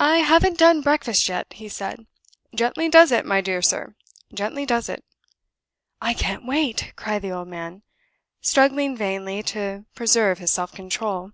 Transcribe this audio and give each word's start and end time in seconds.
"I 0.00 0.18
haven't 0.18 0.58
done 0.58 0.82
breakfast 0.82 1.30
yet," 1.30 1.46
he 1.54 1.66
said. 1.70 2.06
"Gently 2.54 2.90
does 2.90 3.10
it, 3.10 3.24
my 3.24 3.40
dear 3.40 3.62
sir 3.62 3.94
gently 4.34 4.66
does 4.66 4.90
it." 4.90 5.02
"I 5.98 6.12
can't 6.12 6.44
wait!" 6.44 6.92
cried 6.94 7.22
the 7.22 7.32
old 7.32 7.48
man, 7.48 7.82
struggling 8.42 8.94
vainly 8.98 9.42
to 9.44 9.86
preserve 9.94 10.40
his 10.40 10.50
self 10.52 10.72
control. 10.72 11.32